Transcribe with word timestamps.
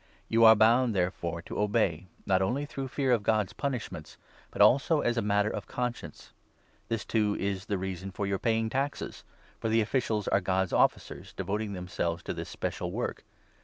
You 0.29 0.43
are 0.45 0.55
bound, 0.55 0.95
there 0.95 1.11
5 1.11 1.13
fore, 1.19 1.41
to 1.43 1.59
obey, 1.59 2.07
not 2.25 2.41
only 2.41 2.65
through 2.65 2.87
fear 2.87 3.11
of 3.11 3.21
God's 3.21 3.53
punishments, 3.53 4.17
but 4.49 4.59
also 4.59 5.01
as 5.01 5.15
a 5.15 5.21
matter 5.21 5.51
of 5.51 5.67
conscience. 5.67 6.33
This, 6.87 7.05
too, 7.05 7.35
is 7.39 7.67
the 7.67 7.77
reason 7.77 8.09
for 8.09 8.25
your 8.25 8.39
6 8.39 8.43
paying 8.43 8.67
taxes; 8.71 9.23
for 9.59 9.69
the 9.69 9.81
officials 9.81 10.27
are 10.29 10.41
God's 10.41 10.73
officers, 10.73 11.33
devoting 11.33 11.73
them 11.73 11.87
selves 11.87 12.23
to 12.23 12.33
this 12.33 12.49
special 12.49 12.91
work. 12.91 13.23